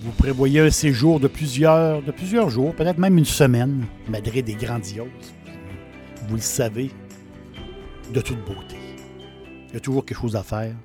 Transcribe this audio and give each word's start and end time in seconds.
Vous 0.00 0.12
prévoyez 0.12 0.60
un 0.60 0.70
séjour 0.70 1.18
de 1.18 1.26
plusieurs, 1.26 2.50
jours, 2.50 2.72
peut-être 2.76 2.98
même 2.98 3.18
une 3.18 3.24
semaine. 3.24 3.84
Madrid 4.08 4.48
est 4.48 4.54
grandiose. 4.54 5.08
Vous 6.28 6.36
le 6.36 6.40
savez, 6.40 6.92
de 8.14 8.20
toute 8.20 8.38
beauté. 8.44 8.76
Il 9.68 9.74
y 9.74 9.76
a 9.76 9.80
toujours 9.80 10.06
quelque 10.06 10.20
chose 10.20 10.36
à 10.36 10.44
faire. 10.44 10.76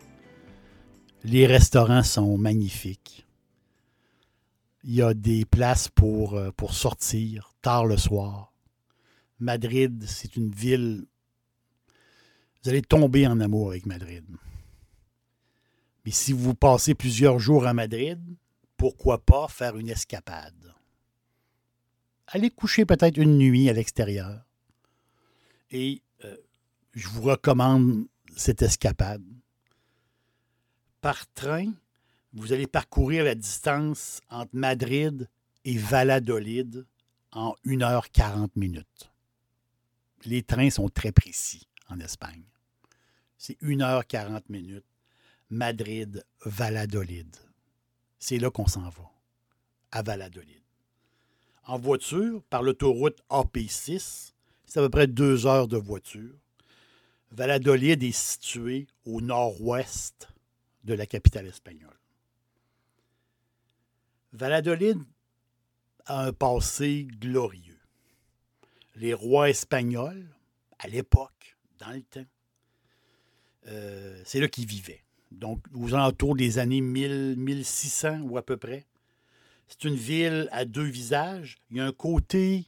Les 1.24 1.46
restaurants 1.46 2.02
sont 2.02 2.40
magnifiques. 2.40 3.28
Il 4.84 4.96
y 4.96 5.02
a 5.04 5.14
des 5.14 5.46
places 5.46 5.90
pour, 5.90 6.34
euh, 6.34 6.50
pour 6.52 6.74
sortir, 6.74 7.54
tard 7.62 7.86
le 7.86 7.98
soir. 7.98 8.52
Madrid, 9.38 10.06
c'est 10.08 10.36
une 10.36 10.50
ville. 10.50 11.06
Vous 12.64 12.70
allez 12.70 12.82
tomber 12.82 13.28
en 13.28 13.40
amour 13.40 13.70
avec 13.70 13.86
Madrid. 13.86 14.26
Mais 16.04 16.12
si 16.12 16.34
vous 16.34 16.56
passez 16.56 16.96
plusieurs 16.96 17.38
jours 17.38 17.68
à 17.68 17.74
Madrid, 17.74 18.20
pourquoi 18.84 19.24
pas 19.24 19.48
faire 19.48 19.78
une 19.78 19.88
escapade? 19.88 20.76
Allez 22.28 22.50
coucher 22.50 22.86
peut-être 22.86 23.16
une 23.16 23.38
nuit 23.38 23.70
à 23.70 23.74
l'extérieur. 23.74 24.44
Et 25.72 26.02
euh, 26.26 26.36
je 26.92 27.08
vous 27.08 27.22
recommande 27.22 28.08
cette 28.36 28.62
escapade. 28.62 29.24
Par 31.00 31.32
train, 31.32 31.72
vous 32.34 32.52
allez 32.52 32.68
parcourir 32.68 33.24
la 33.24 33.36
distance 33.36 34.20
entre 34.30 34.54
Madrid 34.54 35.30
et 35.64 35.78
Valladolid 35.78 36.86
en 37.32 37.56
1h40 37.66 38.50
minutes. 38.58 39.14
Les 40.26 40.44
trains 40.44 40.72
sont 40.72 40.90
très 40.90 41.14
précis 41.14 41.70
en 41.88 42.02
Espagne. 42.02 42.44
C'est 43.38 43.58
1h40 43.62 44.42
minutes. 44.50 44.84
Madrid, 45.50 46.26
Valladolid. 46.44 47.34
C'est 48.26 48.38
là 48.38 48.50
qu'on 48.50 48.68
s'en 48.68 48.88
va, 48.88 49.12
à 49.92 50.02
Valladolid. 50.02 50.64
En 51.66 51.78
voiture, 51.78 52.42
par 52.44 52.64
l'autoroute 52.64 53.22
AP6, 53.30 54.32
c'est 54.66 54.80
à 54.80 54.84
peu 54.84 54.90
près 54.90 55.08
deux 55.08 55.46
heures 55.46 55.68
de 55.68 55.76
voiture. 55.76 56.34
Valladolid 57.32 58.02
est 58.02 58.14
situé 58.14 58.88
au 59.04 59.20
nord-ouest 59.20 60.30
de 60.86 60.94
la 60.94 61.06
capitale 61.06 61.48
espagnole. 61.48 62.00
Valladolid 64.32 65.04
a 66.06 66.24
un 66.24 66.32
passé 66.32 67.06
glorieux. 67.20 67.82
Les 68.96 69.14
rois 69.14 69.50
espagnols, 69.50 70.30
à 70.80 70.88
l'époque, 70.88 71.58
dans 71.78 71.92
le 71.92 72.04
temps, 72.04 72.26
euh, 73.68 74.22
c'est 74.24 74.40
là 74.40 74.48
qu'ils 74.48 74.66
vivaient. 74.66 75.03
Donc, 75.34 75.64
aux 75.74 75.94
alentours 75.94 76.36
des 76.36 76.60
années 76.60 76.82
1600 76.82 78.22
ou 78.22 78.38
à 78.38 78.44
peu 78.44 78.58
près. 78.58 78.86
C'est 79.68 79.86
une 79.86 79.96
ville 79.96 80.48
à 80.52 80.66
deux 80.66 80.84
visages. 80.84 81.58
Il 81.70 81.78
y 81.78 81.80
a 81.80 81.86
un 81.86 81.92
côté 81.92 82.68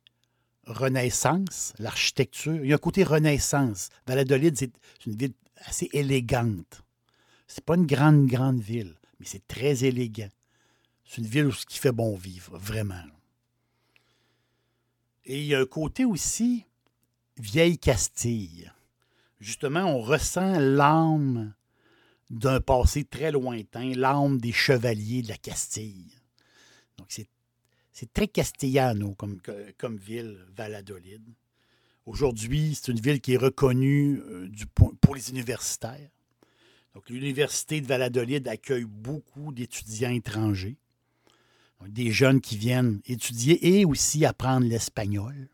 Renaissance, 0.66 1.74
l'architecture. 1.78 2.56
Il 2.64 2.70
y 2.70 2.74
a 2.74 2.76
un 2.76 2.80
côté 2.80 3.04
Renaissance. 3.04 3.90
Valladolid, 4.08 4.58
c'est 4.58 4.72
une 5.06 5.16
ville 5.16 5.34
assez 5.58 5.90
élégante. 5.94 6.82
C'est 7.48 7.64
pas 7.64 7.76
une 7.76 7.86
grande, 7.86 8.26
grande 8.26 8.60
ville, 8.60 8.96
mais 9.20 9.26
c'est 9.26 9.48
très 9.48 9.84
élégant. 9.86 10.30
C'est 11.06 11.22
une 11.22 11.28
ville 11.28 11.46
où 11.46 11.52
ce 11.52 11.66
qui 11.66 11.78
fait 11.78 11.92
bon 11.92 12.16
vivre, 12.16 12.58
vraiment. 12.58 13.04
Et 15.26 15.42
il 15.42 15.46
y 15.46 15.56
a 15.56 15.60
un 15.60 15.66
côté 15.66 16.06
aussi 16.06 16.66
vieille 17.38 17.78
Castille. 17.78 18.72
Justement, 19.40 19.84
on 19.86 20.02
ressent 20.02 20.60
l'âme 20.60 21.54
d'un 22.30 22.60
passé 22.60 23.04
très 23.04 23.32
lointain, 23.32 23.94
l'âme 23.96 24.40
des 24.40 24.52
chevaliers 24.52 25.22
de 25.22 25.30
la 25.30 25.38
Castille. 25.38 26.12
Donc, 26.98 27.08
c'est 27.92 28.14
très 28.14 28.28
castillano 28.28 29.16
comme, 29.16 29.98
ville, 29.98 30.40
Valladolid. 30.56 31.24
Aujourd'hui, 32.06 32.76
c'est 32.76 32.92
une 32.92 33.00
ville 33.00 33.22
qui 33.22 33.34
est 33.34 33.38
reconnue 33.38 34.20
euh, 34.20 34.50
pour 35.02 35.16
les 35.16 35.30
universitaires. 35.30 36.10
Donc, 36.94 37.10
l'Université 37.10 37.82
de 37.82 37.88
Valladolid 37.88 38.48
accueille 38.48 38.86
beaucoup 38.86 39.52
d'étudiants 39.52 40.12
étrangers 40.12 40.78
des 41.88 42.12
jeunes 42.12 42.42
qui 42.42 42.58
viennent 42.58 43.02
étudier 43.06 43.80
et 43.80 43.86
aussi 43.86 44.26
apprendre 44.26 44.68
l'espagnol. 44.68 45.50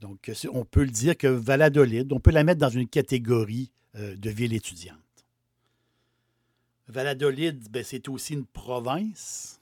Donc, 0.00 0.30
on 0.52 0.64
peut 0.64 0.84
le 0.84 0.90
dire 0.90 1.16
que 1.16 1.26
Valladolid, 1.26 2.12
on 2.12 2.20
peut 2.20 2.30
la 2.30 2.44
mettre 2.44 2.60
dans 2.60 2.68
une 2.68 2.88
catégorie 2.88 3.70
euh, 3.96 4.16
de 4.16 4.30
ville 4.30 4.52
étudiante. 4.52 4.98
Valladolid, 6.88 7.70
ben, 7.70 7.82
c'est 7.82 8.08
aussi 8.08 8.34
une 8.34 8.46
province. 8.46 9.60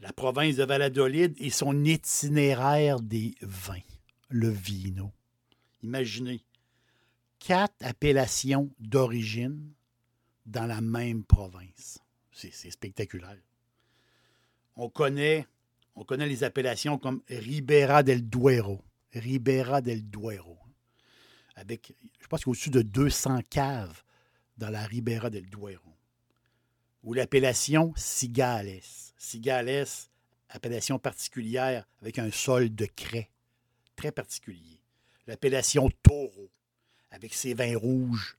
La 0.00 0.12
province 0.12 0.56
de 0.56 0.64
Valladolid 0.64 1.34
et 1.38 1.50
son 1.50 1.84
itinéraire 1.84 3.00
des 3.00 3.34
vins, 3.42 3.82
le 4.28 4.48
vino. 4.48 5.12
Imaginez, 5.82 6.42
quatre 7.38 7.84
appellations 7.84 8.70
d'origine 8.78 9.72
dans 10.46 10.66
la 10.66 10.80
même 10.80 11.24
province. 11.24 11.98
C'est 12.32 12.70
spectaculaire 12.70 13.36
on 14.80 14.88
connaît, 14.88 15.46
on 15.94 16.04
connaît 16.04 16.26
les 16.26 16.42
appellations 16.42 16.96
comme 16.96 17.22
Ribera 17.28 18.02
del 18.02 18.28
Duero. 18.28 18.82
Ribera 19.12 19.82
del 19.82 20.08
Duero. 20.08 20.58
Avec, 21.54 21.94
je 22.18 22.26
pense 22.26 22.46
au-dessus 22.46 22.70
de 22.70 22.80
200 22.80 23.40
caves 23.50 24.02
dans 24.56 24.70
la 24.70 24.84
Ribera 24.86 25.28
del 25.28 25.50
Duero. 25.50 25.89
Ou 27.02 27.14
l'appellation 27.14 27.92
Cigales. 27.96 28.82
Cigales, 29.16 29.86
appellation 30.48 30.98
particulière 30.98 31.86
avec 32.00 32.18
un 32.18 32.30
sol 32.30 32.74
de 32.74 32.86
craie. 32.86 33.30
Très 33.96 34.12
particulier. 34.12 34.80
L'appellation 35.26 35.90
Taureau, 36.02 36.50
avec 37.10 37.34
ses 37.34 37.54
vins 37.54 37.76
rouges, 37.76 38.36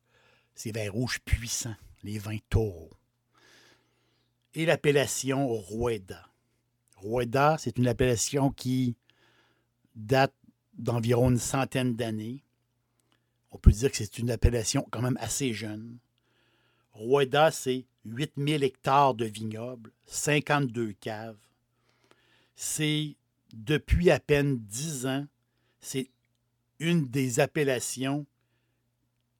ses 0.56 0.72
vins 0.72 0.90
rouges 0.90 1.20
puissants, 1.22 1.76
les 2.04 2.18
vins 2.18 2.40
Taureau. 2.50 2.92
Et 4.54 4.66
l'appellation 4.66 5.56
Rueda. 5.56 6.28
Rueda, 6.98 7.58
c'est 7.58 7.78
une 7.78 7.88
appellation 7.88 8.52
qui 8.52 8.96
date 9.96 10.34
d'environ 10.74 11.32
une 11.32 11.40
centaine 11.40 11.96
d'années. 11.96 12.44
On 13.52 13.58
peut 13.58 13.72
dire 13.72 13.92
que 13.92 13.98
c'est 13.98 14.20
une 14.20 14.32
appellation 14.32 14.86
quand 14.92 15.02
même 15.02 15.18
assez 15.20 15.54
jeune. 15.54 15.98
Rueda, 16.94 17.52
c'est 17.52 17.86
8000 18.06 18.64
hectares 18.64 19.14
de 19.14 19.26
vignobles, 19.26 19.92
52 20.08 20.94
caves. 20.94 21.38
C'est 22.56 23.16
depuis 23.54 24.12
à 24.12 24.20
peine 24.20 24.60
10 24.60 25.06
ans, 25.06 25.28
c'est 25.80 26.10
une 26.80 27.08
des 27.08 27.40
appellations 27.40 28.26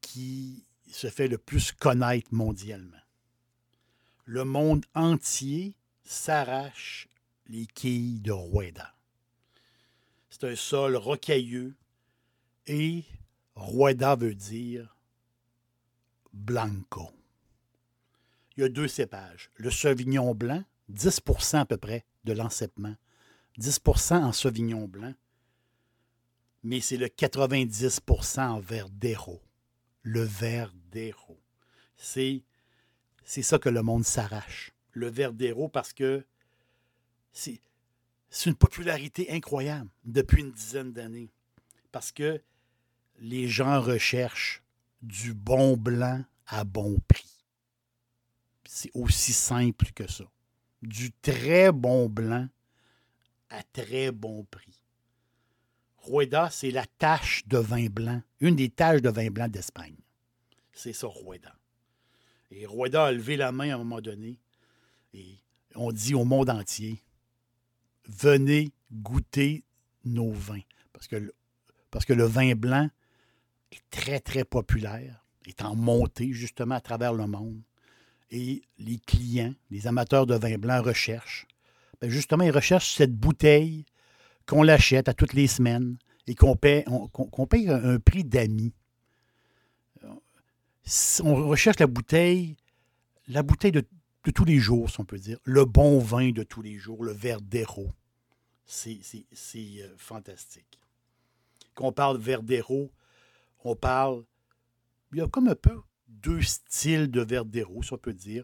qui 0.02 0.64
se 0.92 1.10
fait 1.10 1.28
le 1.28 1.38
plus 1.38 1.72
connaître 1.72 2.34
mondialement. 2.34 2.98
Le 4.26 4.44
monde 4.44 4.86
entier 4.94 5.76
s'arrache 6.04 7.08
les 7.48 7.66
quilles 7.66 8.22
de 8.22 8.32
Rueda. 8.32 8.94
C'est 10.30 10.46
un 10.46 10.56
sol 10.56 10.96
rocailleux 10.96 11.76
et 12.68 13.04
Rueda 13.56 14.16
veut 14.16 14.36
dire 14.36 14.96
blanco. 16.34 17.12
Il 18.56 18.62
y 18.62 18.64
a 18.64 18.70
deux 18.70 18.88
cépages. 18.88 19.50
Le 19.56 19.70
Sauvignon 19.70 20.36
blanc, 20.36 20.64
10% 20.92 21.60
à 21.60 21.66
peu 21.66 21.78
près 21.78 22.06
de 22.24 22.34
l'enceppement. 22.34 22.96
10% 23.60 24.16
en 24.16 24.32
Sauvignon 24.32 24.88
blanc, 24.88 25.14
mais 26.64 26.80
c'est 26.80 26.98
le 26.98 27.08
90% 27.08 28.40
en 28.40 28.60
Verdero. 28.60 29.42
Le 30.04 30.22
Verdero. 30.22 31.40
C'est, 31.96 32.44
c'est 33.24 33.42
ça 33.42 33.60
que 33.60 33.70
le 33.70 33.82
monde 33.82 34.06
s'arrache. 34.06 34.72
Le 34.92 35.10
Verdero 35.10 35.70
parce 35.70 35.94
que 35.94 36.26
c'est, 37.32 37.62
c'est 38.30 38.50
une 38.50 38.56
popularité 38.56 39.32
incroyable 39.32 39.90
depuis 40.04 40.42
une 40.42 40.52
dizaine 40.52 40.92
d'années. 40.92 41.32
Parce 41.92 42.12
que 42.12 42.42
les 43.20 43.48
gens 43.48 43.82
recherchent 43.82 44.64
du 45.02 45.34
bon 45.34 45.78
blanc 45.78 46.24
à 46.48 46.64
bon 46.64 47.00
prix. 47.08 47.41
C'est 48.74 48.92
aussi 48.94 49.34
simple 49.34 49.88
que 49.94 50.10
ça. 50.10 50.24
Du 50.82 51.12
très 51.12 51.74
bon 51.74 52.08
blanc 52.08 52.48
à 53.50 53.64
très 53.64 54.14
bon 54.14 54.46
prix. 54.46 54.82
Rueda, 55.98 56.50
c'est 56.50 56.72
la 56.72 56.86
tache 56.86 57.46
de 57.48 57.58
vin 57.58 57.88
blanc, 57.88 58.22
une 58.40 58.56
des 58.56 58.70
taches 58.70 59.02
de 59.02 59.10
vin 59.10 59.30
blanc 59.30 59.50
d'Espagne. 59.50 59.98
C'est 60.72 60.94
ça, 60.94 61.08
Rueda. 61.08 61.54
Et 62.50 62.66
Rueda 62.66 63.08
a 63.08 63.12
levé 63.12 63.36
la 63.36 63.52
main 63.52 63.72
à 63.72 63.76
un 63.76 63.80
moment 63.80 64.00
donné 64.00 64.40
et 65.14 65.38
on 65.76 65.92
dit 65.92 66.16
au 66.16 66.24
monde 66.24 66.50
entier 66.50 67.04
venez 68.06 68.72
goûter 68.90 69.66
nos 70.06 70.32
vins. 70.32 70.64
Parce 70.94 71.10
que, 71.10 71.34
parce 71.92 72.06
que 72.06 72.14
le 72.14 72.24
vin 72.24 72.56
blanc 72.56 72.90
est 73.74 73.84
très, 73.90 74.22
très 74.22 74.46
populaire, 74.46 75.26
est 75.46 75.62
en 75.62 75.76
montée 75.76 76.32
justement 76.32 76.76
à 76.76 76.82
travers 76.82 77.12
le 77.12 77.28
monde. 77.28 77.62
Et 78.32 78.64
les 78.80 78.98
clients, 78.98 79.54
les 79.70 79.88
amateurs 79.88 80.26
de 80.26 80.36
vin 80.36 80.58
blanc 80.58 80.82
recherchent. 80.82 81.48
Ben, 82.00 82.10
justement, 82.10 82.44
ils 82.44 82.52
recherchent 82.52 82.96
cette 82.96 83.14
bouteille 83.14 83.86
qu'on 84.48 84.64
l'achète 84.64 85.08
à 85.08 85.14
toutes 85.14 85.34
les 85.34 85.48
semaines 85.48 85.98
et 86.28 86.36
qu'on 86.36 86.56
paye, 86.56 86.84
un, 86.88 88.00
prix 88.00 88.24
d'amis. 88.24 88.74
On 91.24 91.48
recherche 91.48 91.80
la 91.80 91.88
bouteille, 91.88 92.56
la 93.28 93.44
bouteille 93.44 93.72
de, 93.72 93.86
tous 94.34 94.46
les 94.46 94.60
jours, 94.60 94.90
si 94.90 95.00
on 95.00 95.06
peut 95.06 95.20
dire, 95.20 95.38
le 95.44 95.66
bon 95.66 96.00
vin 96.00 96.32
de 96.32 96.44
tous 96.44 96.62
les 96.62 96.78
jours, 96.78 97.04
le 97.04 97.12
Verdero. 97.12 97.92
C'est 98.66 99.02
euh, 99.56 99.94
fantastique. 99.98 100.80
Quand 101.76 101.88
on 101.88 101.92
parle 101.92 102.18
Verdero, 102.18 102.92
on 103.64 103.76
parle. 103.76 104.24
Il 105.12 105.20
y 105.20 105.22
a 105.22 105.28
comme 105.28 105.50
un 105.50 105.56
peu 105.56 105.82
deux 106.12 106.42
styles 106.42 107.10
de 107.10 107.22
Verdero, 107.22 107.82
si 107.84 107.94
on 107.94 107.98
peut 107.98 108.14
dire. 108.14 108.44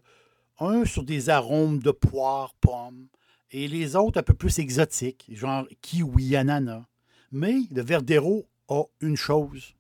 Un 0.59 0.85
sur 0.85 1.03
des 1.03 1.29
arômes 1.29 1.79
de 1.79 1.91
poire, 1.91 2.55
pomme, 2.55 3.07
et 3.51 3.67
les 3.67 3.95
autres 3.95 4.19
un 4.19 4.23
peu 4.23 4.33
plus 4.33 4.59
exotiques, 4.59 5.25
genre 5.29 5.67
kiwi, 5.81 6.35
ananas. 6.35 6.85
Mais 7.31 7.61
le 7.71 7.81
Verdero 7.81 8.47
a 8.67 8.83
une 9.01 9.15
chose. 9.15 9.75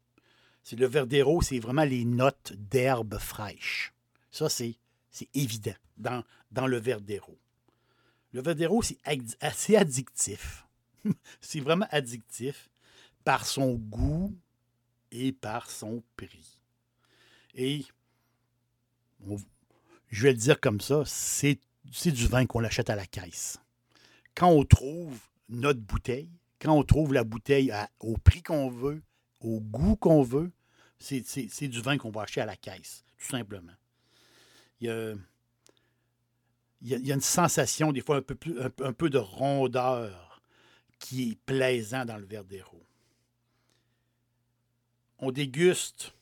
C'est 0.63 0.77
le 0.77 0.87
Verdero, 0.87 1.41
c'est 1.41 1.59
vraiment 1.59 1.83
les 1.83 2.05
notes 2.05 2.53
d'herbe 2.53 3.17
fraîche. 3.17 3.93
Ça, 4.31 4.49
c'est, 4.49 4.77
évident 5.33 5.73
dans, 5.97 6.23
dans 6.51 6.67
le 6.67 6.77
Verdero. 6.77 7.37
Le 8.33 8.41
Verdero, 8.41 8.81
c'est 8.81 8.97
assez 9.39 9.75
addictif. 9.75 10.67
c'est 11.41 11.59
vraiment 11.59 11.87
addictif 11.89 12.69
par 13.23 13.45
son 13.45 13.73
goût 13.73 14.37
et 15.11 15.31
par 15.31 15.71
son 15.71 16.03
prix. 16.15 16.56
Et 17.57 17.85
je 20.09 20.23
vais 20.23 20.31
le 20.31 20.37
dire 20.37 20.59
comme 20.59 20.79
ça, 20.79 21.03
c'est 21.05 21.59
du 22.05 22.27
vin 22.27 22.45
qu'on 22.45 22.63
achète 22.63 22.91
à 22.91 22.95
la 22.95 23.07
caisse. 23.07 23.59
Quand 24.35 24.49
on 24.49 24.63
trouve 24.63 25.19
notre 25.49 25.81
bouteille, 25.81 26.29
quand 26.61 26.77
on 26.77 26.83
trouve 26.83 27.13
la 27.13 27.23
bouteille 27.23 27.73
au 27.99 28.15
prix 28.17 28.43
qu'on 28.43 28.69
veut, 28.69 29.01
au 29.41 29.59
goût 29.59 29.95
qu'on 29.95 30.21
veut, 30.21 30.51
c'est 30.99 31.67
du 31.67 31.81
vin 31.81 31.97
qu'on 31.97 32.11
va 32.11 32.21
acheter 32.21 32.41
à 32.41 32.45
la 32.45 32.55
caisse, 32.55 33.03
tout 33.17 33.27
simplement. 33.27 33.73
Il 34.79 34.87
y 36.81 36.93
a, 36.93 37.15
une 37.15 37.21
sensation, 37.21 37.91
des 37.91 38.01
fois, 38.01 38.17
un 38.17 38.21
peu, 38.21 38.71
un, 38.83 38.93
peu 38.93 39.09
de 39.09 39.17
rondeur 39.17 40.43
qui 40.99 41.31
est 41.31 41.39
plaisant 41.45 42.05
dans 42.05 42.17
le 42.17 42.25
Verdero. 42.25 42.83
On 45.17 45.31
déguste 45.31 46.13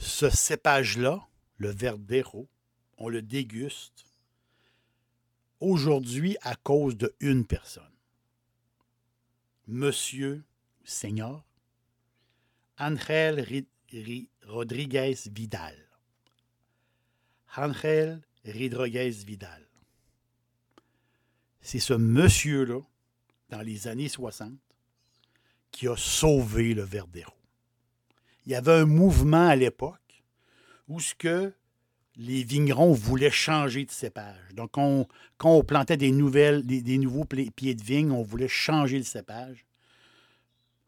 ce 0.00 0.30
cépage-là, 0.30 1.28
le 1.58 1.70
Verdero, 1.70 2.48
on 2.96 3.08
le 3.08 3.20
déguste 3.20 4.06
aujourd'hui 5.60 6.38
à 6.40 6.56
cause 6.56 6.96
de 6.96 7.14
une 7.20 7.46
personne. 7.46 7.84
Monsieur, 9.66 10.42
Seigneur, 10.84 11.44
Angel 12.78 13.46
Rodriguez 14.46 15.16
Vidal. 15.26 15.76
Angel 17.56 18.22
Rodriguez 18.46 19.10
Vidal. 19.10 19.68
C'est 21.60 21.78
ce 21.78 21.92
monsieur-là, 21.92 22.80
dans 23.50 23.60
les 23.60 23.86
années 23.86 24.08
60, 24.08 24.58
qui 25.70 25.88
a 25.88 25.96
sauvé 25.96 26.72
le 26.72 26.82
Verdero. 26.82 27.34
Il 28.46 28.52
y 28.52 28.54
avait 28.54 28.72
un 28.72 28.86
mouvement 28.86 29.48
à 29.48 29.56
l'époque 29.56 29.99
où 30.90 30.98
ce 30.98 31.14
que 31.14 31.54
les 32.16 32.42
vignerons 32.42 32.92
voulaient 32.92 33.30
changer 33.30 33.84
de 33.86 33.90
cépage. 33.90 34.52
Donc, 34.54 34.72
quand 34.72 35.06
on 35.44 35.62
plantait 35.62 35.96
des, 35.96 36.10
nouvelles, 36.10 36.66
des, 36.66 36.98
nouveaux 36.98 37.24
pieds 37.24 37.74
de 37.74 37.82
vigne, 37.82 38.10
on 38.10 38.22
voulait 38.22 38.48
changer 38.48 38.98
le 38.98 39.04
cépage. 39.04 39.64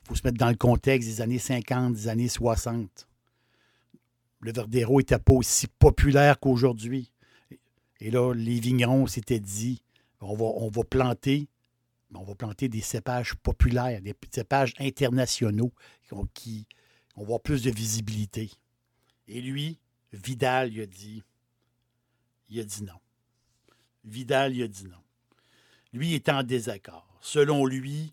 Il 0.02 0.08
faut 0.08 0.14
se 0.16 0.22
mettre 0.24 0.38
dans 0.38 0.50
le 0.50 0.56
contexte 0.56 1.08
des 1.08 1.20
années 1.20 1.38
50, 1.38 1.94
des 1.94 2.08
années 2.08 2.28
60. 2.28 3.08
Le 4.40 4.52
Verdero 4.52 4.98
n'était 4.98 5.20
pas 5.20 5.34
aussi 5.34 5.68
populaire 5.68 6.40
qu'aujourd'hui. 6.40 7.12
Et 8.00 8.10
là, 8.10 8.34
les 8.34 8.58
vignerons 8.58 9.06
s'étaient 9.06 9.40
dit 9.40 9.82
on 10.20 10.34
va, 10.34 10.84
planter 10.84 11.48
on 12.14 12.24
va 12.24 12.34
planter 12.34 12.68
des 12.68 12.80
cépages 12.80 13.34
populaires, 13.36 14.02
des 14.02 14.14
cépages 14.30 14.74
internationaux 14.78 15.72
qui 16.34 16.66
vont 17.16 17.22
avoir 17.22 17.40
plus 17.40 17.62
de 17.62 17.70
visibilité. 17.70 18.50
Et 19.28 19.40
lui, 19.40 19.78
Vidal, 20.12 20.72
il 20.72 20.80
a 20.80 20.86
dit, 20.86 21.22
il 22.48 22.60
a 22.60 22.64
dit 22.64 22.82
non. 22.82 23.00
Vidal, 24.04 24.54
il 24.54 24.62
a 24.62 24.68
dit 24.68 24.84
non. 24.84 25.02
Lui 25.92 26.14
est 26.14 26.28
en 26.28 26.42
désaccord. 26.42 27.06
Selon 27.20 27.66
lui, 27.66 28.12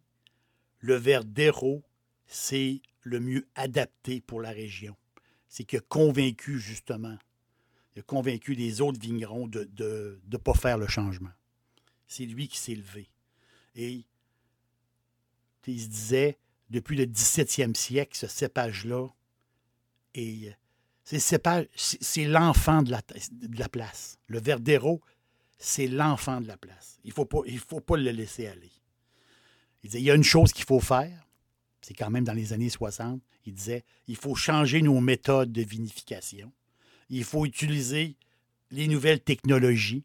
le 0.79 0.95
Verdero, 0.95 1.83
c'est 2.27 2.81
le 3.01 3.19
mieux 3.19 3.47
adapté 3.55 4.21
pour 4.21 4.41
la 4.41 4.51
région. 4.51 4.95
C'est 5.47 5.63
qu'il 5.63 5.79
a 5.79 5.81
convaincu, 5.81 6.59
justement, 6.59 7.17
il 7.95 7.99
a 7.99 8.03
convaincu 8.03 8.53
les 8.53 8.81
autres 8.81 8.99
vignerons 8.99 9.47
de 9.47 9.69
ne 9.79 10.19
de, 10.23 10.37
pas 10.37 10.53
faire 10.53 10.77
le 10.77 10.87
changement. 10.87 11.31
C'est 12.07 12.25
lui 12.25 12.47
qui 12.47 12.57
s'est 12.57 12.75
levé. 12.75 13.09
Et 13.75 14.05
il 15.67 15.81
se 15.81 15.87
disait, 15.87 16.37
depuis 16.69 16.95
le 16.95 17.05
17e 17.05 17.75
siècle, 17.75 18.17
ce 18.17 18.27
cépage-là 18.27 19.07
est 20.13 20.55
c'est 21.17 22.25
l'enfant 22.25 22.83
de 22.83 22.91
la, 22.91 23.69
place. 23.69 24.17
Le 24.27 24.39
Verdero, 24.39 25.01
c'est 25.57 25.87
l'enfant 25.87 26.39
de 26.39 26.47
la 26.47 26.57
place. 26.57 26.99
Il 27.03 27.09
ne 27.09 27.13
faut, 27.13 27.25
pas, 27.25 27.39
faut 27.67 27.79
pas 27.79 27.97
le 27.97 28.11
laisser 28.11 28.47
aller. 28.47 28.71
Il 29.83 29.89
disait, 29.89 30.01
il 30.01 30.05
y 30.05 30.11
a 30.11 30.15
une 30.15 30.23
chose 30.23 30.51
qu'il 30.51 30.65
faut 30.65 30.79
faire, 30.79 31.27
c'est 31.81 31.93
quand 31.93 32.09
même 32.11 32.25
dans 32.25 32.33
les 32.33 32.53
années 32.53 32.69
60, 32.69 33.21
il 33.45 33.53
disait, 33.53 33.83
il 34.07 34.17
faut 34.17 34.35
changer 34.35 34.81
nos 34.81 34.99
méthodes 34.99 35.51
de 35.51 35.63
vinification. 35.63 36.51
Il 37.09 37.23
faut 37.23 37.45
utiliser 37.45 38.15
les 38.69 38.87
nouvelles 38.87 39.21
technologies. 39.21 40.03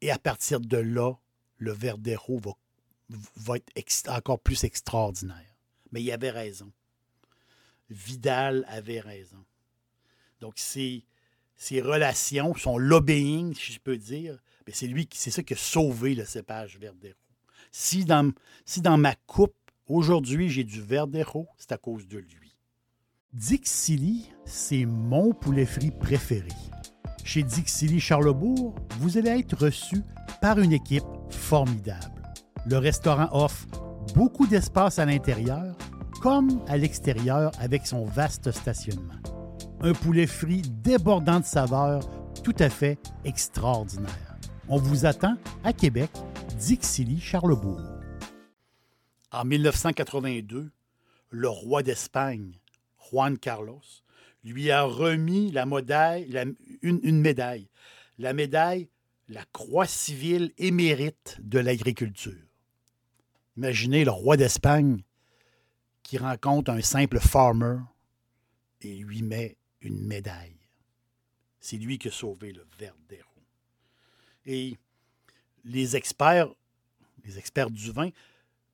Et 0.00 0.10
à 0.10 0.18
partir 0.18 0.60
de 0.60 0.78
là, 0.78 1.12
le 1.58 1.72
Verdero 1.72 2.38
va, 2.38 2.52
va 3.36 3.56
être 3.76 4.08
encore 4.08 4.40
plus 4.40 4.64
extraordinaire. 4.64 5.54
Mais 5.92 6.02
il 6.02 6.10
avait 6.10 6.30
raison. 6.30 6.72
Vidal 7.90 8.64
avait 8.68 9.00
raison. 9.00 9.44
Donc, 10.40 10.54
ses 10.58 11.04
relations, 11.80 12.54
son 12.54 12.78
lobbying, 12.78 13.54
si 13.54 13.72
je 13.72 13.80
peux 13.80 13.96
dire, 13.96 14.38
c'est 14.72 14.86
lui, 14.86 15.08
c'est 15.12 15.30
ça 15.30 15.42
qui 15.42 15.54
a 15.54 15.56
sauvé 15.56 16.14
le 16.14 16.24
cépage 16.24 16.78
Verdero. 16.78 17.14
Si 17.72 18.04
dans, 18.04 18.32
si 18.64 18.80
dans 18.80 18.98
ma 18.98 19.14
coupe, 19.26 19.54
aujourd'hui, 19.86 20.48
j'ai 20.48 20.64
du 20.64 20.80
Verdero, 20.80 21.48
c'est 21.56 21.72
à 21.72 21.78
cause 21.78 22.06
de 22.08 22.18
lui. 22.18 22.54
Dixili, 23.32 24.30
c'est 24.44 24.84
mon 24.84 25.32
poulet 25.32 25.66
frit 25.66 25.92
préféré. 25.92 26.48
Chez 27.24 27.42
Dixili 27.42 28.00
Charlebourg, 28.00 28.74
vous 28.98 29.18
allez 29.18 29.30
être 29.30 29.56
reçu 29.56 30.02
par 30.40 30.58
une 30.58 30.72
équipe 30.72 31.04
formidable. 31.28 32.22
Le 32.66 32.78
restaurant 32.78 33.28
offre 33.32 33.66
beaucoup 34.14 34.46
d'espace 34.46 34.98
à 34.98 35.04
l'intérieur 35.04 35.76
comme 36.20 36.60
à 36.66 36.76
l'extérieur 36.76 37.52
avec 37.60 37.86
son 37.86 38.04
vaste 38.04 38.50
stationnement. 38.50 39.14
Un 39.82 39.94
poulet 39.94 40.26
frit 40.26 40.60
débordant 40.60 41.40
de 41.40 41.44
saveurs 41.46 42.02
tout 42.44 42.54
à 42.58 42.68
fait 42.68 42.98
extraordinaire. 43.24 44.38
On 44.68 44.76
vous 44.76 45.06
attend 45.06 45.38
à 45.64 45.72
Québec, 45.72 46.10
Dixilly, 46.58 47.18
Charlebourg. 47.18 47.80
En 49.32 49.46
1982, 49.46 50.70
le 51.30 51.48
roi 51.48 51.82
d'Espagne, 51.82 52.58
Juan 53.10 53.38
Carlos, 53.38 53.80
lui 54.44 54.70
a 54.70 54.82
remis 54.82 55.50
la 55.50 55.64
une, 56.82 57.00
une 57.02 57.20
médaille. 57.20 57.70
La 58.18 58.34
médaille, 58.34 58.90
la 59.28 59.44
Croix 59.50 59.86
civile 59.86 60.52
émérite 60.58 61.38
de 61.40 61.58
l'agriculture. 61.58 62.44
Imaginez 63.56 64.04
le 64.04 64.10
roi 64.10 64.36
d'Espagne 64.36 65.04
qui 66.02 66.18
rencontre 66.18 66.70
un 66.70 66.82
simple 66.82 67.18
farmer 67.18 67.78
et 68.82 68.96
lui 68.96 69.22
met 69.22 69.56
une 69.80 70.00
médaille. 70.06 70.56
C'est 71.58 71.76
lui 71.76 71.98
qui 71.98 72.08
a 72.08 72.10
sauvé 72.10 72.52
le 72.52 72.66
Verdero. 72.78 73.28
Et 74.46 74.76
les 75.64 75.96
experts, 75.96 76.48
les 77.24 77.38
experts 77.38 77.70
du 77.70 77.92
vin, 77.92 78.10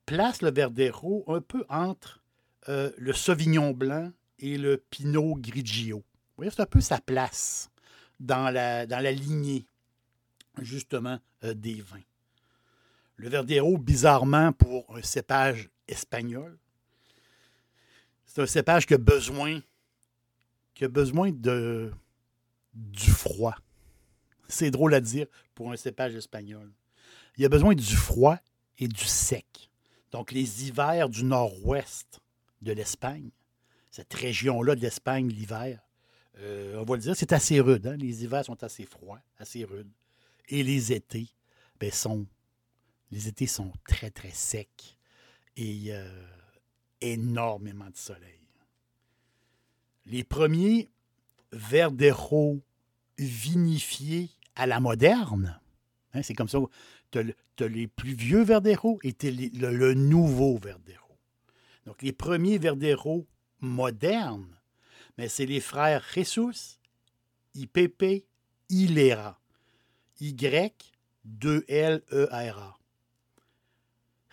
placent 0.04 0.42
le 0.42 0.52
Verdero 0.52 1.24
un 1.26 1.40
peu 1.40 1.64
entre 1.68 2.22
euh, 2.68 2.92
le 2.96 3.12
Sauvignon 3.12 3.72
blanc 3.72 4.12
et 4.38 4.56
le 4.58 4.82
Pinot 4.90 5.36
Grigio. 5.36 6.04
C'est 6.40 6.60
un 6.60 6.66
peu 6.66 6.80
sa 6.80 7.00
place 7.00 7.70
dans 8.20 8.50
la, 8.50 8.86
dans 8.86 9.00
la 9.00 9.12
lignée, 9.12 9.66
justement, 10.60 11.18
euh, 11.44 11.54
des 11.54 11.80
vins. 11.80 12.02
Le 13.16 13.28
Verdero, 13.28 13.78
bizarrement, 13.78 14.52
pour 14.52 14.94
un 14.96 15.02
cépage 15.02 15.70
espagnol, 15.88 16.58
c'est 18.26 18.42
un 18.42 18.46
cépage 18.46 18.86
qui 18.86 18.94
a 18.94 18.98
besoin, 18.98 19.60
qui 20.76 20.84
a 20.84 20.88
besoin 20.88 21.32
de, 21.32 21.90
du 22.74 23.10
froid. 23.10 23.56
C'est 24.46 24.70
drôle 24.70 24.94
à 24.94 25.00
dire 25.00 25.26
pour 25.54 25.72
un 25.72 25.76
cépage 25.76 26.14
espagnol. 26.14 26.70
Il 27.38 27.44
a 27.44 27.48
besoin 27.48 27.74
du 27.74 27.96
froid 27.96 28.38
et 28.78 28.86
du 28.86 29.04
sec. 29.04 29.70
Donc, 30.12 30.32
les 30.32 30.66
hivers 30.66 31.08
du 31.08 31.24
nord-ouest 31.24 32.20
de 32.60 32.72
l'Espagne, 32.72 33.30
cette 33.90 34.12
région-là 34.12 34.76
de 34.76 34.82
l'Espagne, 34.82 35.28
l'hiver, 35.28 35.80
euh, 36.38 36.76
on 36.78 36.84
va 36.84 36.96
le 36.96 37.00
dire, 37.00 37.16
c'est 37.16 37.32
assez 37.32 37.58
rude. 37.58 37.86
Hein? 37.86 37.96
Les 37.96 38.22
hivers 38.22 38.44
sont 38.44 38.62
assez 38.62 38.84
froids, 38.84 39.20
assez 39.38 39.64
rudes. 39.64 39.90
Et 40.50 40.62
les 40.62 40.92
étés, 40.92 41.28
ben, 41.80 41.90
sont, 41.90 42.26
les 43.10 43.28
étés 43.28 43.46
sont 43.46 43.72
très, 43.88 44.10
très 44.10 44.30
secs. 44.30 44.98
Et 45.56 45.86
euh, 45.88 46.22
énormément 47.00 47.88
de 47.88 47.96
soleil. 47.96 48.45
Les 50.06 50.24
premiers 50.24 50.88
Verdero 51.52 52.60
vinifiés 53.18 54.30
à 54.54 54.66
la 54.66 54.80
moderne, 54.80 55.60
hein, 56.14 56.22
c'est 56.22 56.34
comme 56.34 56.48
ça, 56.48 56.58
tu 57.10 57.18
as, 57.18 57.68
les 57.68 57.86
plus 57.86 58.14
vieux 58.14 58.42
Verdero 58.42 58.98
et 59.02 59.14
le, 59.22 59.70
le, 59.70 59.94
nouveau 59.94 60.58
Verdero. 60.58 61.18
Donc, 61.86 62.02
les 62.02 62.12
premiers 62.12 62.58
Verdero 62.58 63.26
modernes, 63.60 64.56
mais 65.18 65.28
c'est 65.28 65.46
les 65.46 65.60
frères 65.60 66.04
Jesus, 66.14 66.78
IPP, 67.54 68.26
Ilera. 68.68 69.40
Y, 70.20 70.94
2L-E-R-A. 71.26 72.78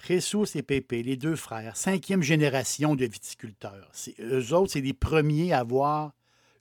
Jesus 0.06 0.56
et 0.56 0.64
Pépé, 0.64 1.02
les 1.02 1.16
deux 1.16 1.36
frères, 1.36 1.78
cinquième 1.78 2.22
génération 2.22 2.96
de 2.96 3.06
viticulteurs. 3.06 3.90
Eux 4.20 4.54
autres, 4.54 4.74
c'est 4.74 4.82
les 4.82 4.94
premiers 4.94 5.54
à 5.54 5.60
avoir 5.60 6.14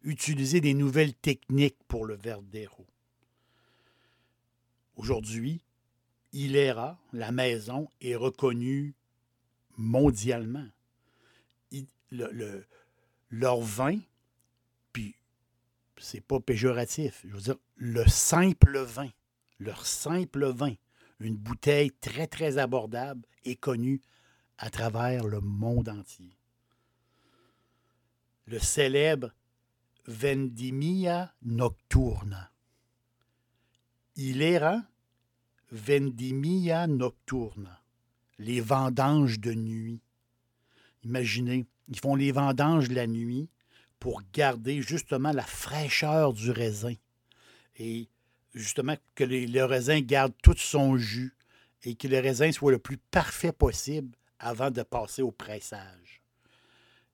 utilisé 0.05 0.61
des 0.61 0.75
nouvelles 0.75 1.15
techniques 1.15 1.79
pour 1.89 2.07
le 2.07 2.15
verdero. 2.15 2.87
Aujourd'hui, 4.97 5.61
Hilera, 6.33 6.99
la 7.13 7.33
maison, 7.33 7.89
est 8.01 8.15
reconnue 8.15 8.95
mondialement. 9.77 10.69
leur 13.31 13.61
vin, 13.61 13.99
puis 14.93 15.17
c'est 15.99 16.21
pas 16.21 16.39
péjoratif, 16.39 17.25
je 17.27 17.35
veux 17.35 17.41
dire, 17.41 17.57
le 17.77 18.07
simple 18.07 18.79
vin, 18.79 19.09
leur 19.59 19.87
simple 19.87 20.47
vin, 20.47 20.75
une 21.21 21.37
bouteille 21.37 21.93
très, 21.93 22.27
très 22.27 22.59
abordable 22.59 23.27
et 23.45 23.57
connue 23.57 24.01
à 24.59 24.71
travers 24.71 25.27
le 25.27 25.41
monde 25.41 25.89
entier. 25.89 26.37
Le 28.47 28.59
célèbre 28.59 29.33
Vendimia 30.07 31.33
Nocturna. 31.43 32.51
Hilera 34.17 34.83
Vendimia 35.71 36.87
Nocturna. 36.87 37.83
Les 38.39 38.61
vendanges 38.61 39.39
de 39.39 39.53
nuit. 39.55 40.01
Imaginez, 41.05 41.67
ils 41.89 41.99
font 41.99 42.15
les 42.15 42.33
vendanges 42.33 42.91
la 42.91 43.07
nuit 43.07 43.49
pour 43.99 44.23
garder 44.33 44.83
justement 44.83 45.31
la 45.33 45.45
fraîcheur 45.45 46.33
du 46.33 46.51
raisin. 46.51 46.95
Et 47.77 48.09
justement 48.55 48.97
que 49.15 49.25
le 49.25 49.65
raisin 49.65 50.01
garde 50.01 50.33
tout 50.43 50.57
son 50.57 50.97
jus 50.97 51.35
et 51.85 51.95
que 51.95 52.09
le 52.09 52.19
raisin 52.19 52.53
soit 52.53 52.73
le 52.73 52.79
plus 52.79 52.99
parfait 52.99 53.53
possible 53.53 54.17
avant 54.39 54.71
de 54.71 54.83
passer 54.83 55.23
au 55.23 55.31
pressage. 55.31 56.23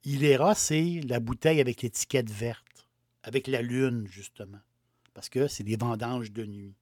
Ilera, 0.05 0.55
c'est 0.55 1.01
la 1.07 1.21
bouteille 1.21 1.61
avec 1.61 1.83
l'étiquette 1.83 2.31
verte, 2.31 2.89
avec 3.23 3.47
la 3.47 3.63
lune, 3.63 4.07
justement, 4.09 4.61
parce 5.15 5.29
que 5.29 5.49
c'est 5.49 5.65
des 5.65 5.77
vendanges 5.77 6.33
de 6.33 6.45
nuit. 6.45 6.77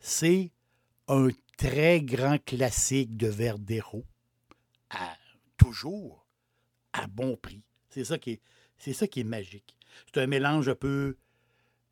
C'est 0.00 0.52
un 1.08 1.28
très 1.56 2.00
grand 2.00 2.42
classique 2.44 3.16
de 3.16 3.28
Verdero, 3.28 4.04
à, 4.90 5.16
toujours 5.56 6.26
à 6.92 7.06
bon 7.06 7.36
prix. 7.36 7.62
C'est 7.90 8.04
ça 8.04 8.18
qui 8.18 8.40
est 8.80 9.24
magique. 9.24 9.76
C'est 10.06 10.20
un 10.20 10.26
mélange 10.26 10.68
un 10.68 10.74
peu 10.74 11.16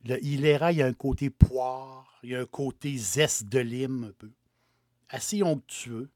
le 0.05 0.23
Hilera, 0.23 0.73
il 0.73 0.79
y 0.79 0.83
a 0.83 0.87
un 0.87 0.93
côté 0.93 1.31
poire, 1.31 2.19
il 2.23 2.31
y 2.31 2.37
a 2.37 2.41
un 2.41 2.47
côté 2.47 2.97
zeste 2.97 3.45
de 3.47 3.59
lime 3.59 4.05
un 4.05 4.13
peu. 4.13 4.31
Assez 5.09 5.43
onctueux, 5.43 6.11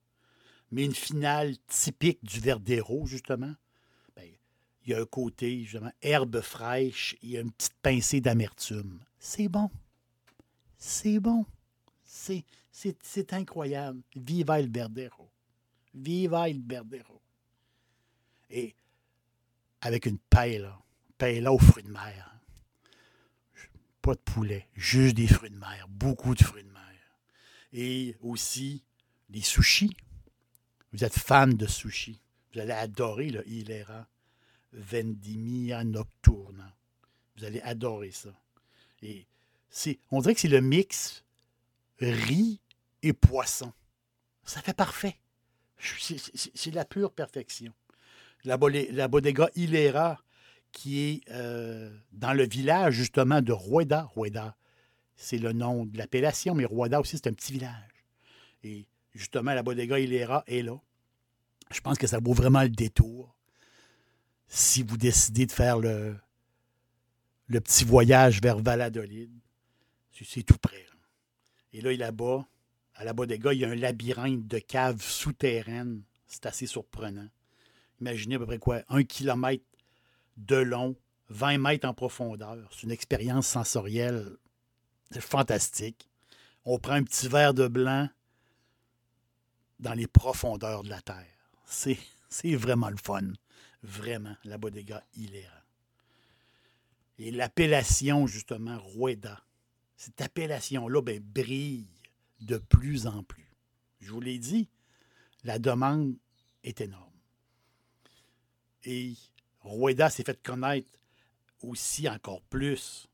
mais 0.71 0.85
une 0.85 0.95
finale 0.95 1.57
typique 1.67 2.23
du 2.23 2.41
Verdero, 2.41 3.07
justement. 3.07 3.55
Ben, 4.17 4.29
il 4.85 4.91
y 4.91 4.95
a 4.95 5.01
un 5.01 5.07
côté, 5.07 5.65
justement, 5.65 5.93
herbe 6.03 6.41
fraîche, 6.41 7.17
il 7.23 7.31
y 7.31 7.37
a 7.37 7.41
une 7.41 7.53
petite 7.53 7.77
pincée 7.81 8.21
d'amertume. 8.21 9.01
C'est 9.19 9.49
bon. 9.49 9.71
C'est 10.77 11.19
bon. 11.19 11.45
C'est, 12.05 13.33
incroyable. 13.33 14.01
Viva 14.15 14.61
il 14.61 14.71
Verdero. 14.71 15.31
Viva 15.95 16.49
il 16.49 16.63
Verdero. 16.65 17.21
Et 18.51 18.75
avec 19.81 20.07
une 20.07 20.19
paille, 20.19 20.65
paille 21.17 21.41
là 21.41 21.53
aux 21.53 21.59
fruits 21.59 21.83
de 21.83 21.91
mer 21.91 22.38
pas 24.03 24.15
de 24.15 24.21
poulet, 24.21 24.69
juste 24.75 25.17
des 25.17 25.27
fruits 25.27 25.51
de 25.51 25.59
mer, 25.59 25.87
beaucoup 25.89 26.35
de 26.35 26.43
fruits 26.43 26.65
de 26.65 26.71
mer. 26.71 26.83
Et 27.73 28.17
aussi 28.21 28.85
des 29.29 29.43
sushis. 29.43 29.97
Vous 30.93 31.05
êtes 31.05 31.19
fan 31.19 31.55
de 31.55 31.67
sushis. 31.67 32.21
Vous 32.53 32.61
allez 32.61 32.73
adorer 32.73 33.31
le 33.31 33.47
Hilera 33.47 34.09
Vendimia 34.73 35.85
Nocturna. 35.85 36.75
Vous 37.37 37.45
allez 37.45 37.61
adorer 37.61 38.11
ça. 38.11 38.31
Et 39.03 39.27
on 40.11 40.21
dirait 40.21 40.35
que 40.35 40.41
c'est 40.41 40.49
le 40.49 40.61
mix 40.61 41.25
riz 42.01 42.61
et 43.03 43.13
poisson. 43.13 43.73
Ça 44.45 44.63
fait 44.63 44.75
parfait. 44.75 45.19
C'est, 45.79 46.73
la 46.73 46.85
pure 46.85 47.13
perfection. 47.13 47.73
La, 48.45 48.59
la 48.91 49.09
bodega 49.09 49.51
Hilera 49.55 50.21
qui 50.73 51.01
est 51.01 51.21
euh, 51.31 51.97
dans 52.13 52.33
le 52.33 52.47
village 52.47 52.95
justement 52.95 53.43
de 53.43 53.53
Rueda. 53.53 54.11
Rueda, 54.15 54.57
c'est 55.17 55.39
le 55.39 55.53
nom 55.53 55.85
de 55.85 55.99
l'appellation, 55.99 56.55
mais 56.55 56.65
Rueda 56.65 57.01
aussi, 57.01 57.17
c'est 57.17 57.29
un 57.29 57.33
petit 57.33 57.53
village. 57.53 58.05
Et 58.63 58.87
justement, 59.15 59.55
la 59.55 59.63
Bodega 59.63 59.99
Hilera 59.99 60.45
est 60.47 60.63
là. 60.63 60.79
Je 61.71 61.81
pense 61.81 61.99
que 61.99 62.07
ça 62.07 62.19
vaut 62.19 62.33
vraiment 62.33 62.63
le 62.63 62.69
détour 62.69 63.35
si 64.47 64.83
vous 64.83 64.97
décidez 64.97 65.47
de 65.47 65.53
faire 65.53 65.79
le, 65.79 66.17
le 67.47 67.61
petit 67.61 67.85
voyage 67.85 68.41
vers 68.41 68.59
Valladolid. 68.59 69.31
C'est 70.25 70.43
tout 70.43 70.59
près. 70.59 70.87
Et 71.73 71.81
là, 71.81 71.95
là-bas, 71.95 72.47
à 72.95 73.05
la 73.05 73.13
Bodega, 73.13 73.53
il 73.53 73.61
y 73.61 73.65
a 73.65 73.69
un 73.69 73.75
labyrinthe 73.75 74.47
de 74.47 74.59
caves 74.59 75.03
souterraines. 75.03 76.03
C'est 76.27 76.47
assez 76.47 76.67
surprenant. 76.67 77.29
Imaginez 78.01 78.37
à 78.37 78.39
peu 78.39 78.47
près 78.47 78.59
quoi? 78.59 78.83
Un 78.89 79.05
kilomètre 79.05 79.65
de 80.39 80.57
long, 80.57 80.97
20 81.29 81.59
mètres 81.59 81.87
en 81.87 81.95
profondeur. 81.95 82.57
C'est 82.73 82.85
une 82.85 82.91
expérience 82.91 83.47
sensorielle 83.47 84.37
fantastique. 85.21 86.09
On 86.65 86.79
prend 86.79 86.95
un 86.95 87.05
petit 87.05 87.29
verre 87.29 87.55
de 87.55 87.69
blanc 87.69 88.09
dans 89.79 89.95
les 89.95 90.07
profondeurs 90.07 90.83
de 90.83 90.89
la 90.89 91.01
Terre. 91.01 91.51
C'est, 91.65 91.99
vraiment 92.57 92.91
le 92.91 92.97
fun. 92.97 93.33
Vraiment, 93.83 94.37
la 94.45 94.59
bodega 94.59 95.05
hilarant. 95.15 95.53
Et 97.19 97.31
l'appellation, 97.31 98.27
justement, 98.27 98.79
Rueda, 98.79 99.43
cette 99.97 100.21
appellation-là 100.21 101.03
ben, 101.03 101.21
brille 101.21 101.89
de 102.41 102.59
plus 102.59 103.07
en 103.07 103.23
plus. 103.23 103.49
Je 104.01 104.13
vous 104.13 104.21
l'ai 104.21 104.39
dit, 104.39 104.69
la 105.45 105.59
demande 105.59 106.17
est 106.63 106.81
énorme. 106.81 107.05
Et 108.85 109.15
Rueda 109.69 110.11
s'est 110.11 110.25
fait 110.25 110.43
connaître 110.43 110.91
aussi 111.63 112.09
encore 112.09 112.43
plus 112.43 113.09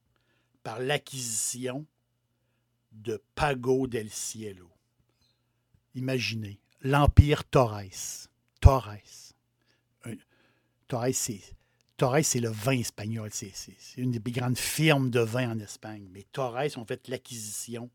par 0.62 0.78
l'acquisition 0.78 1.86
de 2.92 3.22
Pago 3.34 3.86
del 3.86 4.10
Cielo. 4.10 4.70
Imaginez, 5.94 6.60
l'Empire 6.80 7.44
Torres. 7.44 8.28
Torres. 8.60 8.96
Torres, 10.86 11.14
c'est, 12.24 12.40
le 12.40 12.48
vin 12.48 12.78
espagnol. 12.78 13.30
C'est, 13.32 13.52
une 13.96 14.10
des 14.10 14.20
plus 14.20 14.32
grandes 14.32 14.58
firmes 14.58 15.10
de 15.10 15.20
vin 15.20 15.52
en 15.52 15.58
Espagne. 15.58 16.08
Mais 16.10 16.24
Torres 16.32 16.76
ont 16.76 16.84
fait 16.84 17.08
l'acquisition 17.08 17.90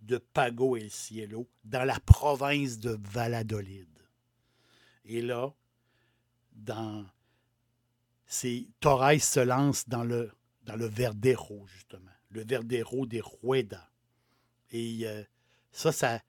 de 0.00 0.18
Pago 0.18 0.76
el 0.76 0.90
Cielo 0.90 1.48
dans 1.64 1.84
la 1.84 1.98
province 2.00 2.78
de 2.78 2.98
Valladolid. 3.12 3.88
Et 5.04 5.22
là, 5.22 5.52
dans 6.52 7.06
c'est 8.30 8.68
Torres 8.78 9.20
se 9.20 9.40
lance 9.40 9.88
dans 9.88 10.04
le, 10.04 10.30
dans 10.62 10.76
le 10.76 10.86
Verdero, 10.86 11.66
justement. 11.66 12.12
Le 12.28 12.44
Verdero 12.44 13.04
des 13.04 13.20
Rueda. 13.20 13.90
Et 14.70 15.00
euh, 15.02 15.24
ça, 15.72 15.90
ça, 15.90 16.20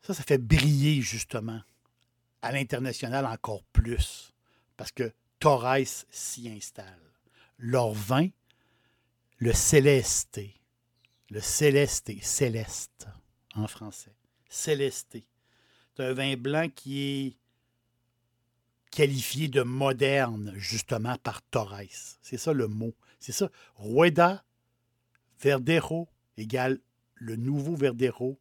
ça, 0.00 0.14
ça 0.14 0.22
fait 0.22 0.38
briller, 0.38 1.02
justement, 1.02 1.60
à 2.40 2.52
l'international 2.52 3.26
encore 3.26 3.64
plus. 3.72 4.32
Parce 4.76 4.92
que 4.92 5.12
Torres 5.40 6.04
s'y 6.08 6.48
installe. 6.48 7.02
Leur 7.58 7.90
vin, 7.92 8.28
le 9.38 9.52
Céleste, 9.52 10.40
le 11.30 11.40
Céleste, 11.40 12.12
Céleste 12.22 13.08
en 13.56 13.66
français, 13.66 14.14
Céleste. 14.48 15.18
C'est 15.96 16.04
un 16.04 16.12
vin 16.12 16.36
blanc 16.36 16.68
qui 16.72 17.00
est 17.00 17.39
qualifié 18.90 19.48
de 19.48 19.62
moderne, 19.62 20.52
justement, 20.56 21.16
par 21.18 21.42
Torres. 21.42 21.82
C'est 22.22 22.38
ça 22.38 22.52
le 22.52 22.68
mot. 22.68 22.94
C'est 23.18 23.32
ça. 23.32 23.50
Rueda 23.76 24.44
Verdero 25.40 26.08
égale 26.36 26.80
le 27.14 27.36
nouveau 27.36 27.76
Verdero, 27.76 28.38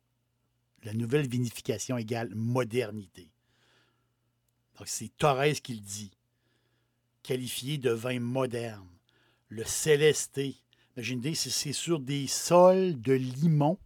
la 0.84 0.94
nouvelle 0.94 1.28
vinification 1.28 1.98
égale 1.98 2.34
modernité. 2.34 3.30
Donc, 4.78 4.88
c'est 4.88 5.10
Torres 5.18 5.62
qui 5.62 5.74
le 5.74 5.82
dit. 5.82 6.12
Qualifié 7.24 7.78
de 7.78 7.92
vin 7.92 8.20
moderne. 8.20 8.88
Le 9.50 9.66
Céleste. 9.66 10.40
Imaginez, 10.96 11.36
c'est 11.36 11.74
sur 11.74 12.00
des 12.00 12.28
sols 12.28 13.00
de 13.02 13.14
limon 13.14 13.78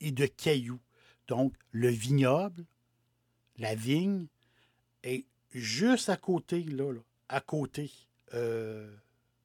et 0.00 0.10
de 0.10 0.26
cailloux. 0.26 0.80
Donc, 1.28 1.54
le 1.70 1.88
vignoble, 1.88 2.66
la 3.58 3.74
vigne, 3.74 4.26
est 5.04 5.24
juste 5.52 6.08
à 6.08 6.16
côté, 6.16 6.62
là, 6.62 6.92
à 7.28 7.40
côté, 7.40 7.90
euh, 8.34 8.94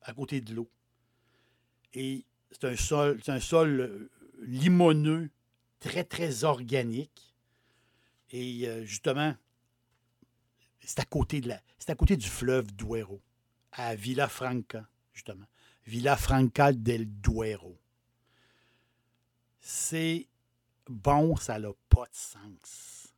à 0.02 0.14
côté 0.14 0.42
de 0.42 0.54
l'eau. 0.54 0.70
Et 1.94 2.26
c'est 2.52 2.66
un 2.66 2.76
sol, 2.76 3.20
c'est 3.24 3.32
un 3.32 3.40
sol 3.40 3.80
euh, 3.82 4.10
limoneux, 4.42 5.30
très, 5.80 6.04
très 6.04 6.44
organique. 6.44 7.34
Et 8.32 8.68
euh, 8.68 8.84
justement, 8.84 9.36
c'est 10.82 11.00
à 11.00 11.06
côté 11.06 11.40
de 11.42 11.50
la, 11.50 11.62
c'est 11.78 11.92
à 11.92 11.96
côté 11.96 12.18
du 12.18 12.28
fleuve 12.28 12.74
Duero, 12.74 13.22
à 13.72 13.96
Villafranca, 13.96 14.88
justement. 15.14 15.46
Villafranca 15.86 16.74
del 16.74 17.06
Duero. 17.22 17.78
C'est 19.60 20.28
bon, 20.88 21.36
ça 21.36 21.60
n'a 21.60 21.70
pas 21.90 22.06
de 22.06 22.16
sens. 22.16 23.14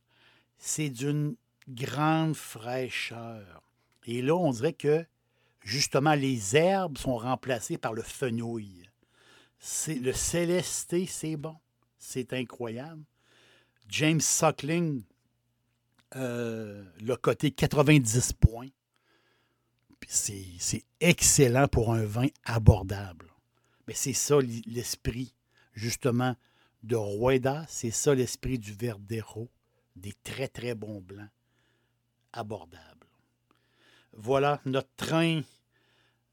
C'est 0.58 0.90
d'une 0.90 1.36
grande 1.68 2.34
fraîcheur. 2.34 3.62
Et 4.06 4.22
là, 4.22 4.36
on 4.36 4.50
dirait 4.50 4.72
que 4.72 5.04
justement 5.62 6.14
les 6.14 6.56
herbes 6.56 6.98
sont 6.98 7.16
remplacées 7.16 7.78
par 7.78 7.92
le 7.92 8.02
fenouil. 8.02 8.88
Le 9.88 10.12
célesté, 10.12 11.06
c'est 11.06 11.36
bon. 11.36 11.56
C'est 11.98 12.32
incroyable. 12.32 13.02
James 13.88 14.20
Suckling, 14.20 15.02
euh, 16.14 16.84
le 17.00 17.16
côté 17.16 17.50
90 17.50 18.32
points. 18.34 18.68
C'est, 20.08 20.44
c'est 20.60 20.84
excellent 21.00 21.66
pour 21.66 21.92
un 21.92 22.04
vin 22.04 22.28
abordable. 22.44 23.32
Mais 23.88 23.94
c'est 23.94 24.12
ça 24.12 24.38
l'esprit, 24.66 25.34
justement, 25.72 26.36
de 26.84 26.94
Rueda. 26.94 27.64
C'est 27.68 27.90
ça 27.90 28.14
l'esprit 28.14 28.58
du 28.58 28.72
Verdero, 28.72 29.50
des 29.96 30.12
très, 30.22 30.46
très 30.46 30.76
bons 30.76 31.00
blancs 31.00 31.30
Voilà, 34.12 34.60
notre 34.64 34.88
train, 34.96 35.42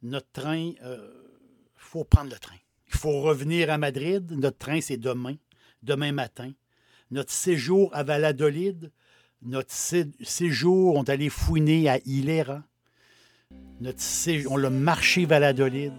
notre 0.01 0.31
train, 0.31 0.57
il 0.57 0.77
euh, 0.83 1.07
faut 1.75 2.03
prendre 2.03 2.31
le 2.31 2.37
train. 2.37 2.55
Il 2.87 2.95
faut 2.95 3.21
revenir 3.21 3.69
à 3.69 3.77
Madrid. 3.77 4.31
Notre 4.31 4.57
train, 4.57 4.81
c'est 4.81 4.97
demain, 4.97 5.35
demain 5.81 6.11
matin. 6.11 6.51
Notre 7.11 7.31
séjour 7.31 7.93
à 7.93 8.03
Valladolid, 8.03 8.91
notre 9.41 9.73
séjour, 9.73 10.95
on 10.95 11.03
est 11.03 11.09
allé 11.09 11.29
fouiner 11.29 11.89
à 11.89 11.99
Hilera. 12.05 12.63
Notre 13.81 14.01
on 14.49 14.57
l'a 14.57 14.69
marché 14.69 15.25
Valladolid. 15.25 15.93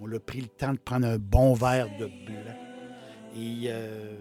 On 0.00 0.10
a 0.12 0.18
pris 0.18 0.40
le 0.40 0.48
temps 0.48 0.72
de 0.72 0.78
prendre 0.78 1.06
un 1.06 1.18
bon 1.18 1.54
verre 1.54 1.88
de 1.98 2.06
blanc. 2.06 2.56
Et 3.36 3.66
euh, 3.66 4.16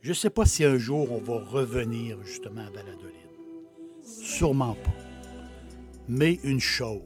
je 0.00 0.08
ne 0.08 0.14
sais 0.14 0.30
pas 0.30 0.46
si 0.46 0.64
un 0.64 0.78
jour 0.78 1.12
on 1.12 1.20
va 1.20 1.44
revenir 1.44 2.20
justement 2.24 2.66
à 2.66 2.70
Valladolid. 2.70 3.25
Sûrement 4.06 4.74
pas. 4.74 4.94
Mais 6.08 6.38
une 6.44 6.60
chose, 6.60 7.00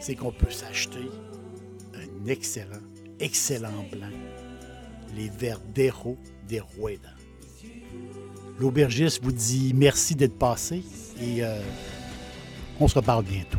c'est 0.00 0.16
qu'on 0.16 0.32
peut 0.32 0.50
s'acheter 0.50 1.08
un 1.94 2.26
excellent, 2.26 2.82
excellent 3.20 3.84
blanc, 3.92 4.10
les 5.14 5.28
Verdero 5.28 6.18
des 6.48 6.60
Rueda. 6.60 7.10
L'aubergiste 8.58 9.22
vous 9.22 9.32
dit 9.32 9.72
merci 9.74 10.14
d'être 10.14 10.38
passé 10.38 10.82
et 11.20 11.44
euh, 11.44 11.60
on 12.80 12.88
se 12.88 12.96
reparle 12.96 13.24
bientôt. 13.24 13.58